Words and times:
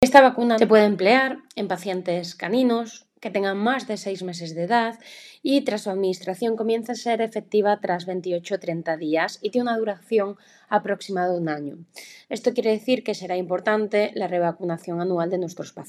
Esta 0.00 0.20
vacuna 0.20 0.58
se 0.58 0.68
puede 0.68 0.84
emplear 0.84 1.38
en 1.56 1.66
pacientes 1.66 2.36
caninos 2.36 3.08
que 3.20 3.30
tengan 3.30 3.58
más 3.58 3.88
de 3.88 3.96
seis 3.96 4.22
meses 4.22 4.54
de 4.54 4.62
edad 4.62 4.96
y 5.42 5.62
tras 5.62 5.82
su 5.82 5.90
administración 5.90 6.56
comienza 6.56 6.92
a 6.92 6.94
ser 6.94 7.20
efectiva 7.20 7.80
tras 7.80 8.06
28 8.06 8.54
o 8.54 8.58
30 8.60 8.96
días 8.96 9.40
y 9.42 9.50
tiene 9.50 9.68
una 9.68 9.76
duración 9.76 10.36
aproximada 10.68 11.32
de 11.32 11.40
un 11.40 11.48
año. 11.48 11.78
Esto 12.28 12.54
quiere 12.54 12.70
decir 12.70 13.02
que 13.02 13.14
será 13.14 13.36
importante 13.36 14.12
la 14.14 14.28
revacunación 14.28 15.00
anual 15.00 15.30
de 15.30 15.38
nuestros 15.38 15.72
pacientes. 15.72 15.86